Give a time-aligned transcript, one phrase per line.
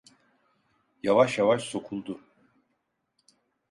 [1.03, 2.19] Yavaş yavaş sokuldu.